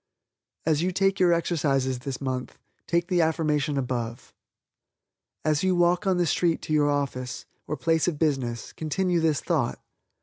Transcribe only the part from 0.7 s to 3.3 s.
you take your exercises this month, take the